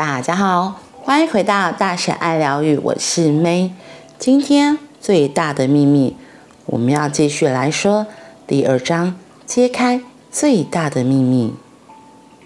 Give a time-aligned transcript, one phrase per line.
[0.00, 3.72] 大家好，欢迎回到大婶爱疗愈，我是 May。
[4.18, 6.16] 今天最大的秘密，
[6.64, 8.06] 我们要继续来说
[8.46, 10.00] 第二章，揭开
[10.32, 11.52] 最大的秘密。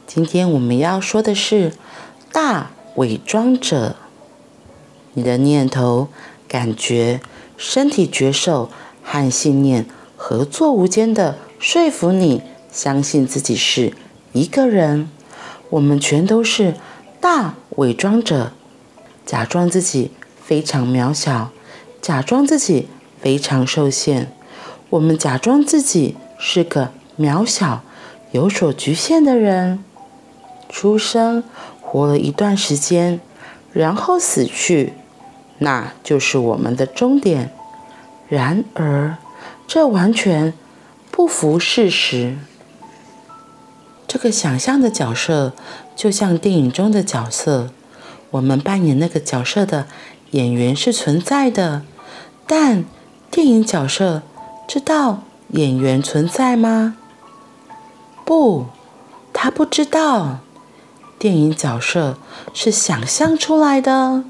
[0.04, 1.72] 今天我们要说的是
[2.32, 3.94] 大伪装者。
[5.12, 6.08] 你的念头、
[6.48, 7.20] 感觉、
[7.56, 8.68] 身体觉受
[9.00, 13.92] 和信念合作无间的说服你，相信自己是
[14.32, 15.08] 一个人。
[15.70, 16.74] 我们全都是。
[17.24, 18.52] 大伪装者，
[19.24, 20.10] 假装自己
[20.44, 21.52] 非常渺小，
[22.02, 22.86] 假装自己
[23.18, 24.30] 非常受限。
[24.90, 27.82] 我们假装自己是个渺小、
[28.32, 29.82] 有所局限的人，
[30.68, 31.42] 出生，
[31.80, 33.18] 活了一段时间，
[33.72, 34.92] 然后死去，
[35.56, 37.50] 那就是我们的终点。
[38.28, 39.16] 然而，
[39.66, 40.52] 这完全
[41.10, 42.36] 不符事实。
[44.06, 45.54] 这个想象的角色，
[45.96, 47.70] 就像电影中的角色，
[48.30, 49.86] 我们扮演那个角色的
[50.32, 51.82] 演员是存在的，
[52.46, 52.84] 但
[53.30, 54.22] 电影角色
[54.66, 56.96] 知道演员存在吗？
[58.24, 58.66] 不，
[59.32, 60.38] 他不知道。
[61.16, 62.18] 电影角色
[62.52, 64.24] 是想象出来的。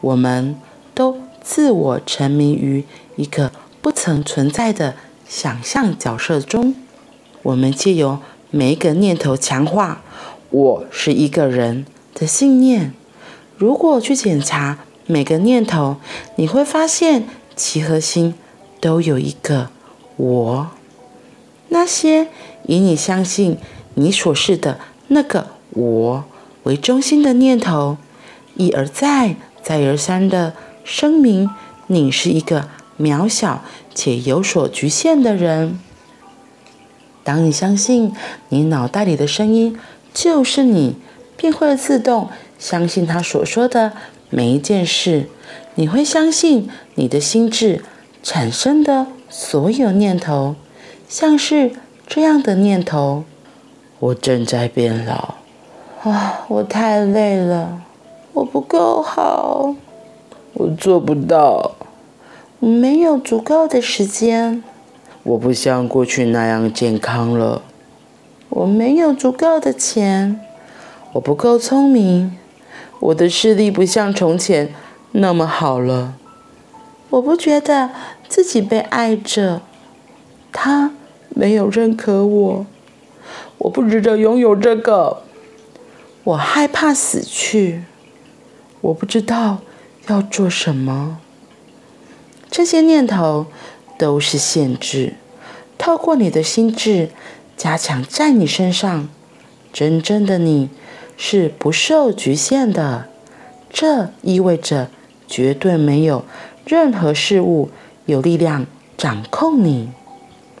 [0.00, 0.56] 我们
[0.94, 2.84] 都自我沉迷于
[3.16, 3.50] 一个
[3.82, 4.94] 不曾存在的
[5.28, 6.74] 想象角色中，
[7.42, 8.20] 我们借由
[8.50, 10.02] 每一个念头强化
[10.54, 12.92] “我是一个人”的信念。
[13.56, 15.96] 如果去检查每个念头，
[16.36, 18.34] 你会发现其核心
[18.78, 19.70] 都有一个
[20.16, 20.70] “我”。
[21.70, 22.28] 那些
[22.66, 23.58] 以你相信
[23.94, 26.24] 你所是的那个“我”
[26.62, 27.96] 为中心的念头，
[28.54, 31.50] 一而再、再而三的声明
[31.88, 35.80] 你是一个渺小且有所局限的人。
[37.24, 38.12] 当你相信
[38.50, 39.76] 你脑袋里的声音
[40.14, 40.96] 就是你，
[41.36, 43.92] 便会自动相信他所说的
[44.30, 45.28] 每一件事。
[45.74, 47.82] 你会相信你的心智
[48.22, 50.54] 产生的所有念头，
[51.08, 51.72] 像是
[52.06, 53.24] 这样的念头：
[53.98, 55.34] 我正在变老，
[56.04, 57.82] 啊，我太累了，
[58.34, 59.74] 我不够好，
[60.52, 61.72] 我做不到，
[62.60, 64.62] 我没有足够的时间。
[65.24, 67.62] 我不像过去那样健康了，
[68.54, 70.40] 我没有足够的钱，
[71.14, 72.38] 我不够聪明，
[73.00, 74.72] 我的视力不像从前
[75.10, 76.14] 那么好了，
[77.10, 77.90] 我不觉得
[78.28, 79.60] 自己被爱着，
[80.52, 80.92] 他
[81.30, 82.66] 没有认可我，
[83.58, 85.24] 我不值得拥有这个，
[86.22, 87.82] 我害怕死去，
[88.80, 89.58] 我不知道
[90.06, 91.18] 要做什么，
[92.48, 93.46] 这些念头。
[93.96, 95.14] 都是限制，
[95.78, 97.10] 透过你的心智
[97.56, 99.08] 加强在你身上。
[99.72, 100.70] 真正的你
[101.16, 103.06] 是不受局限的，
[103.70, 104.88] 这意味着
[105.26, 106.24] 绝对没有
[106.64, 107.70] 任何事物
[108.06, 108.66] 有力量
[108.96, 109.90] 掌控你。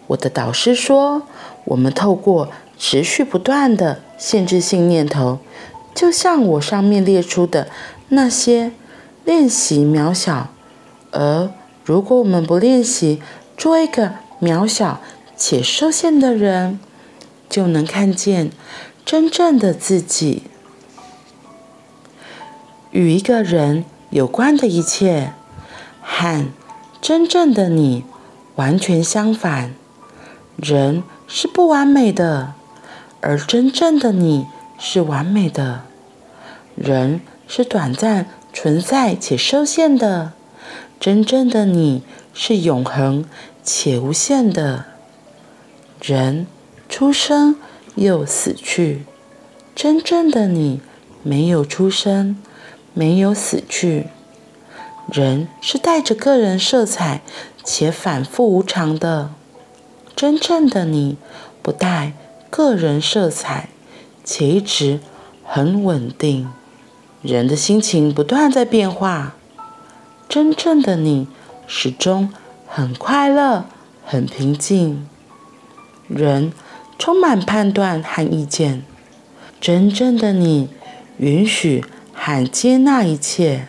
[0.08, 1.22] 我的导师说，
[1.64, 5.38] 我们透过持续不断的限制性念头，
[5.94, 7.68] 就像我上面列出的
[8.08, 8.72] 那些
[9.24, 10.48] 练习渺小，
[11.10, 11.50] 而。
[11.86, 13.20] 如果我们不练习
[13.58, 15.02] 做一个渺小
[15.36, 16.80] 且受限的人，
[17.54, 18.50] 就能看见
[19.04, 20.42] 真正的自己。
[22.90, 25.34] 与一个人有关的一切，
[26.02, 26.48] 和
[27.00, 28.02] 真正的你
[28.56, 29.72] 完全相反。
[30.56, 32.54] 人是不完美的，
[33.20, 35.82] 而真正的你是完美的。
[36.74, 40.32] 人是短暂存在且受限的。
[40.98, 43.24] 真正的你是永恒
[43.62, 44.86] 且无限的。
[46.00, 46.48] 人
[46.88, 47.56] 出生
[47.94, 49.04] 又死去，
[49.74, 50.80] 真正的你
[51.22, 52.36] 没有出生，
[52.92, 54.08] 没有死去。
[55.12, 57.22] 人是带着个人色彩
[57.62, 59.30] 且反复无常的，
[60.16, 61.16] 真正的你
[61.62, 62.14] 不带
[62.50, 63.68] 个人色彩，
[64.22, 65.00] 且一直
[65.44, 66.50] 很稳定。
[67.22, 69.34] 人的心情不断在变化。
[70.28, 71.28] 真正的你
[71.66, 72.32] 始终
[72.66, 73.66] 很快乐、
[74.04, 75.06] 很平静。
[76.08, 76.52] 人
[76.98, 78.82] 充满判断和意见。
[79.60, 80.68] 真正的你
[81.18, 83.68] 允许和接纳一切。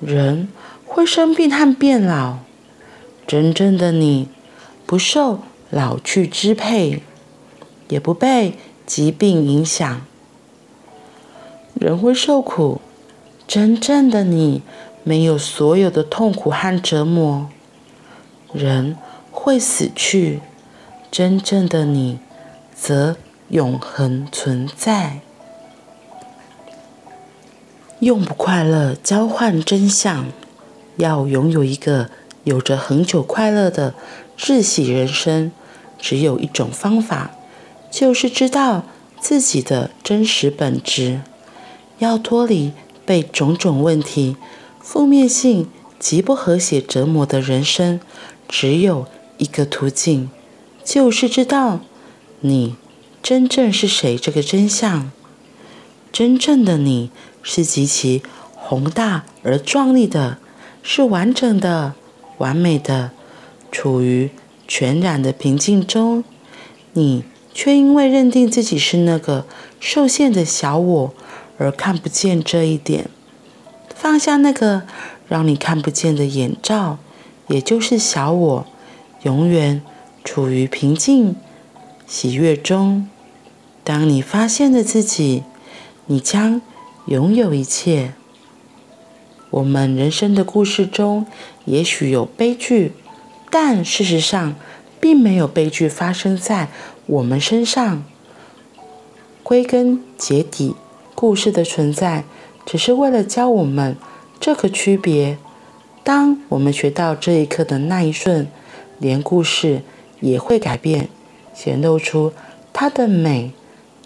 [0.00, 0.48] 人
[0.84, 2.38] 会生病和变老。
[3.26, 4.28] 真正的你
[4.84, 5.40] 不受
[5.70, 7.02] 老去支配，
[7.88, 10.00] 也不被疾病影响。
[11.74, 12.80] 人会受苦。
[13.46, 14.62] 真正的你。
[15.08, 17.48] 没有所有的痛苦和折磨，
[18.52, 18.96] 人
[19.30, 20.40] 会死去，
[21.16, 22.18] 真正的你
[22.74, 23.16] 则
[23.48, 25.20] 永恒存在。
[28.00, 30.26] 用不快乐交换真相，
[30.96, 32.10] 要拥有一个
[32.44, 33.94] 有着恒久快乐的
[34.36, 35.52] 窒息人生，
[35.98, 37.30] 只有一种方法，
[37.90, 38.84] 就是知道
[39.18, 41.22] 自己的真实本质。
[41.98, 42.72] 要脱离
[43.06, 44.36] 被种种问题、
[44.80, 47.98] 负面性极不和谐折磨的人生，
[48.46, 49.06] 只有
[49.38, 50.28] 一个途径，
[50.86, 51.80] 就是知道
[52.40, 52.76] 你
[53.20, 55.10] 真正是谁这个真相。
[56.12, 57.10] 真正的你
[57.42, 58.22] 是极其
[58.54, 60.38] 宏大而壮丽的，
[60.82, 61.94] 是完整的、
[62.38, 63.10] 完美的，
[63.70, 64.30] 处于
[64.66, 66.22] 全然的平静中。
[66.92, 69.44] 你却因为认定自己是那个
[69.80, 71.14] 受限的小我。
[71.58, 73.08] 而看不见这一点，
[73.94, 74.82] 放下那个
[75.26, 76.98] 让你看不见的眼罩，
[77.48, 78.66] 也就是小我，
[79.22, 79.80] 永远
[80.26, 81.36] 处于平静、
[82.04, 83.08] 喜悦中。
[83.84, 85.44] 当你发现了自己，
[86.06, 86.60] 你将
[87.06, 88.12] 拥有一切。
[89.50, 91.24] 我们人生的故事中，
[91.64, 92.92] 也许有悲剧，
[93.50, 94.56] 但事实上，
[95.00, 96.68] 并没有悲剧发生在
[97.06, 98.04] 我们身上。
[99.44, 100.74] 归根结底。
[101.14, 102.24] 故事的存在，
[102.66, 103.96] 只是为了教我们
[104.38, 105.38] 这个区别。
[106.04, 108.48] 当我们学到这一课的那一瞬，
[108.98, 109.80] 连故事
[110.30, 111.08] 也会改变，
[111.54, 112.32] 显露出
[112.72, 113.52] 它的美、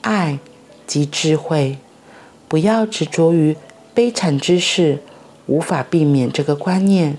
[0.03, 0.39] 爱
[0.87, 1.79] 及智慧。
[2.49, 3.57] 不要执着于
[3.95, 4.99] 悲惨之事，
[5.47, 7.17] 无法避免这个观念。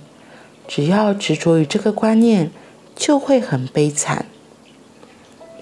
[0.67, 2.51] 只要执着于这个观念，
[2.95, 4.25] 就会很悲惨。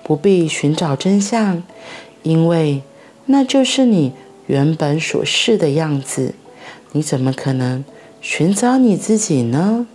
[0.03, 1.63] 不必寻找真相，
[2.23, 2.81] 因为。
[3.31, 4.13] 那就是你
[4.47, 6.33] 原本所是的样子，
[6.93, 7.85] 你怎么可能
[8.21, 9.85] 寻找你自己呢？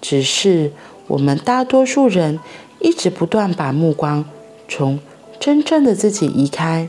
[0.00, 0.70] 只是
[1.06, 2.40] 我们大多数人
[2.80, 4.24] 一直不断把目光
[4.68, 4.98] 从
[5.38, 6.88] 真正的自己移开，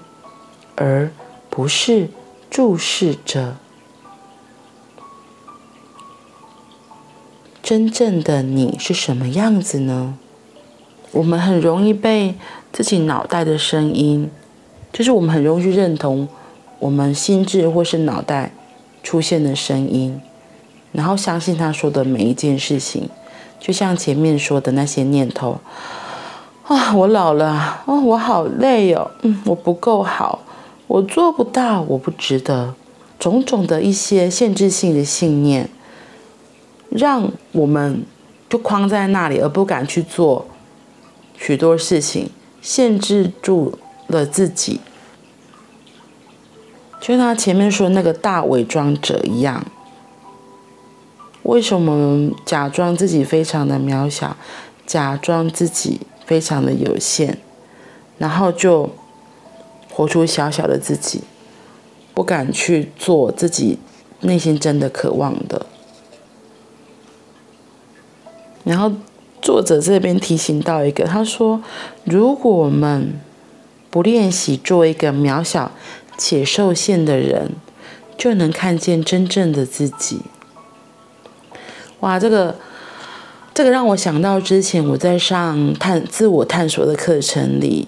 [0.75, 1.11] 而
[1.49, 2.09] 不是
[2.49, 3.57] 注视着
[7.61, 10.17] 真正的你是什么样子呢？
[11.11, 12.35] 我们很容易被
[12.71, 14.29] 自己脑袋的声音。
[14.93, 16.25] 就是我们很容易去认同
[16.79, 18.53] 我们心智或是脑袋
[19.03, 20.21] 出现的声音，
[20.93, 23.09] 然后相信他说的每一件事情，
[23.59, 25.59] 就像前面说的那些念头
[26.67, 30.39] 啊，我老了啊，我好累哦，嗯，我不够好，
[30.87, 32.73] 我做不到，我不值得，
[33.19, 35.69] 种种的一些限制性的信念，
[36.89, 38.05] 让我们
[38.49, 40.45] 就框在那里，而不敢去做
[41.37, 42.29] 许多事情，
[42.61, 43.77] 限制住。
[44.07, 44.79] 了自己，
[47.01, 49.65] 就像前面说那个大伪装者一样。
[51.45, 54.37] 为什么假装自己非常的渺小，
[54.85, 57.37] 假装自己非常的有限，
[58.17, 58.91] 然后就
[59.91, 61.21] 活出小小的自己，
[62.13, 63.79] 不敢去做自己
[64.21, 65.65] 内心真的渴望的。
[68.63, 68.91] 然后
[69.41, 71.61] 作者这边提醒到一个，他说
[72.05, 73.19] ：“如果我们……”
[73.91, 75.71] 不练习做一个渺小
[76.17, 77.53] 且受限的人，
[78.17, 80.19] 就能看见真正的自己。
[82.01, 82.55] 哇，这个
[83.53, 87.87] 这个让我想到之前我在上探自我探索的课程里，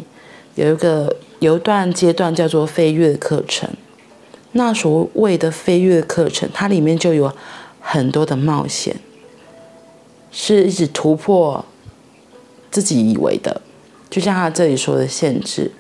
[0.55, 3.69] 有一个有一段阶段叫做飞跃课程。
[4.53, 7.31] 那所谓的飞跃课程，它里面就有
[7.79, 8.95] 很多的冒险，
[10.31, 11.63] 是一直突破
[12.71, 13.61] 自己以为的，
[14.09, 15.71] 就像他这里说的限制。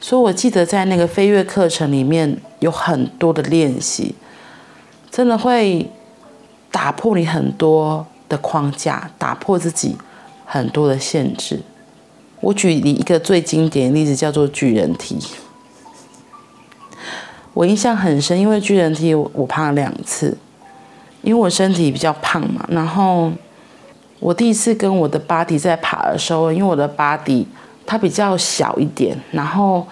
[0.00, 4.16] 所以，我记得在那个飞跃课程里面有很多的练习，
[5.10, 5.88] 真的会
[6.72, 9.96] 打破你很多的框架，打破自己
[10.44, 11.60] 很多的限制。
[12.40, 15.16] 我举你一个最经典的例子，叫做巨人梯。
[17.54, 20.36] 我印象很深，因为巨人梯我爬了两次，
[21.20, 22.66] 因为我身体比较胖嘛。
[22.68, 23.30] 然后
[24.18, 27.44] 我第一次跟我的 buddy 在爬的时候，因为我的 buddy。
[27.84, 29.86] 它比较小一点，然后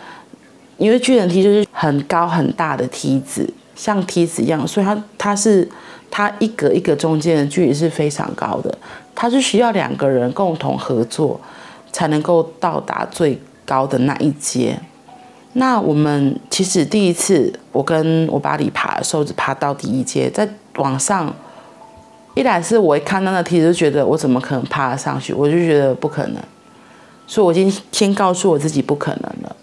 [0.78, 5.68] 因为巨人梯就是很高很大的梯子，像梯子一样，所以它它是
[6.10, 8.76] 它一格一格中间的距离是非常高的，
[9.14, 11.40] 它是需要两个人共同合作
[11.92, 14.78] 才能够到达最高的那一阶。
[15.54, 21.32] 那我们其实第一次我跟我爸里爬的时候，只爬到第一阶，在往上，
[22.34, 26.36] 一来是我一看到那梯子就觉得我怎么可能爬得上去，我就觉得不可能。
[27.26, 29.56] 所以，我已经先告诉我自己不可能了。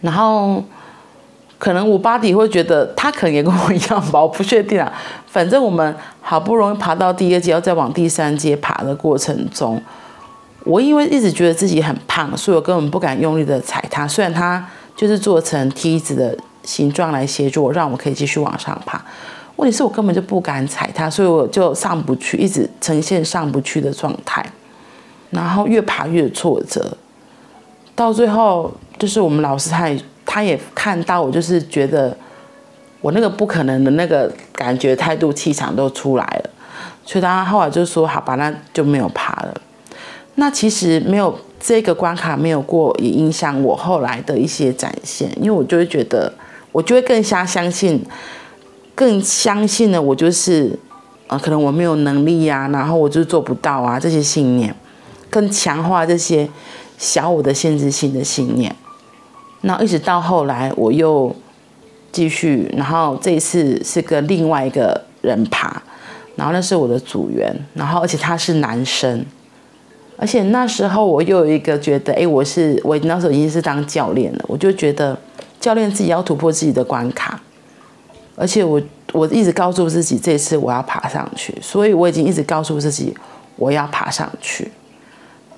[0.00, 0.62] 然后，
[1.64, 4.92] 可能我巴底会觉得他可能也跟我一样吧， 我不确定啊。
[5.26, 9.80] 反正我们好不容易爬到第二阶，要再往第三阶爬的过程中，
[10.64, 14.06] 我因为一直觉得自己很胖，所以我根本不敢用力的踩它。
[14.06, 14.62] 虽然它
[14.94, 19.02] 就是做成梯子的形状来协助我，让我可以继续往上爬。
[19.56, 24.44] 问题是我根本就不敢踩它，所以我就上不去，一直呈现上不去的状态，
[25.30, 26.94] 然后越爬越挫折，
[27.94, 29.98] 到最后就是我们老师他也
[30.34, 32.16] 他也看到我，就是觉得
[33.00, 36.50] 我那个不可能的那个感觉、态度、气场都出来了，
[37.04, 39.54] 所以他后来就说：“好吧，那就没有爬了。”
[40.34, 46.32] 那其实没有这个关卡没有过，也影响我后来的一些展现，因为我就会觉得，
[46.72, 48.04] 我就会更加相信。
[48.96, 50.76] 更相信了，我就是，
[51.28, 54.74] 呃，可能我没有能力呀、啊，然后我就做不到啊，这些信念，
[55.30, 56.48] 更强化这些
[56.98, 58.74] 小我的限制性的信念。
[59.66, 61.34] 那一直到后来，我又
[62.12, 65.82] 继续，然后这一次是跟另外一个人爬，
[66.36, 69.24] 然后那是我的组员，然后而且他是男生，
[70.18, 75.18] 而且那时候我又有一个觉得，哎，我是我那时候已经是当教练了，我就觉得
[75.58, 77.40] 教练自己要突破自己的关卡。
[78.36, 83.16] 而且我我一直告诉自己，这次我要爬上去，所以我已经一直告诉自己，
[83.56, 84.70] 我要爬上去。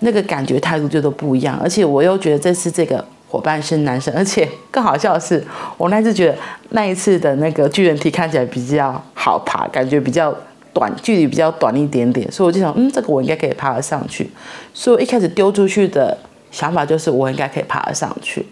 [0.01, 3.03] 那个感觉态度就都不一样，而且我又觉得这次这个
[3.37, 5.45] 伙伴是男生， 而且更好笑的是，
[5.77, 6.37] 我那次觉得
[6.71, 10.35] 那一次的那个巨人梯看起来比较好爬，感觉比较
[10.73, 14.31] 短，距离比较短一点点，所以我就想，嗯，这个我应该可以爬得上去。
[14.73, 16.17] 所以我一开始丢出去的
[16.51, 18.47] 想法就是，我应该可以爬得上去。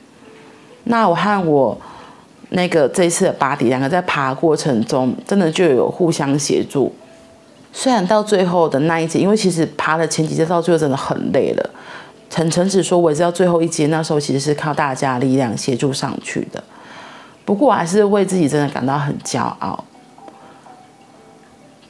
[0.84, 1.78] 那我和我。
[2.50, 6.94] 那个这一次的巴迪两个在爬过程中，真的就有互相协助。
[7.72, 11.70] 虽然到最后的那一节，因为其实爬的前几节到最后真的很累了，
[12.34, 16.62] 很诚子说，我也知道最后一节那时候其实是靠大家力量协助上去的。
[17.44, 19.84] 不过我还是为自己真的感到很骄傲。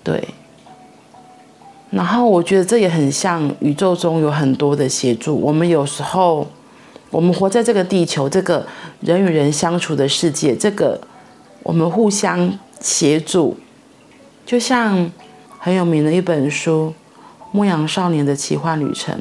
[0.02, 0.28] 对。
[1.90, 6.46] 然后我觉得这也很像宇宙中有很多的协助，我们有时候。
[7.10, 8.66] 我们活在这个地球，这个
[8.98, 11.00] 人与人相处的世界，这个
[11.62, 13.56] 我们互相协助，
[14.44, 15.12] 就像
[15.60, 16.92] 很有名的一本书
[17.52, 19.14] 《牧羊少年的奇幻旅程》。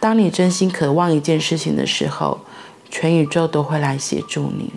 [0.00, 2.40] 当你真心渴望一件事情的时候，
[2.90, 4.72] 全宇宙都会来协助你。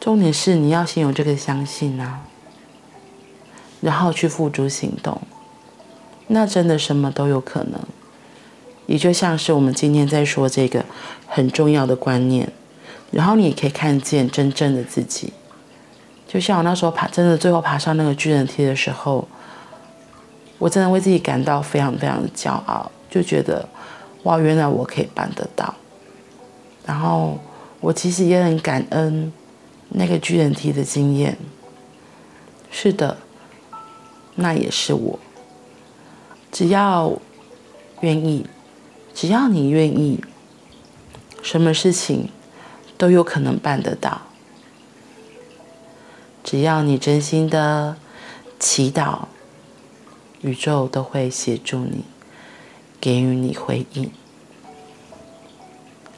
[0.00, 2.20] 重点是你要先有这个相信啊，
[3.80, 5.22] 然后去付诸行动，
[6.26, 7.80] 那真的什么都有可能。
[8.86, 10.84] 也就像是我们今天在说这个
[11.26, 12.52] 很重要的观念，
[13.10, 15.32] 然后你也可以看见真正的自己。
[16.28, 19.26] 就像我那时候爬，真的最后爬上那个巨人梯的时候，
[20.58, 23.68] 我真的为自己感到非常非常的骄傲，就觉得
[24.24, 25.72] 哇，原来我可以办得到。
[26.84, 27.38] 然后
[27.78, 29.32] 我其实也很感恩
[29.90, 31.38] 那个巨人梯的经验。
[32.72, 33.18] 是的，
[34.34, 35.20] 那也是我。
[36.50, 37.16] 只要
[38.00, 38.46] 愿意。
[39.14, 40.24] 只要你愿意，
[41.40, 42.30] 什么事情
[42.98, 44.22] 都有可能办得到。
[46.42, 47.96] 只要你真心的
[48.58, 49.26] 祈祷，
[50.40, 52.04] 宇宙都会协助你，
[53.04, 54.10] 给予你回应。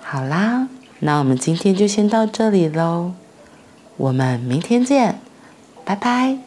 [0.01, 0.69] 好啦，
[1.01, 3.11] 那我们今天就先到这里喽，
[3.97, 5.19] 我们明天见，
[5.85, 6.39] 拜拜。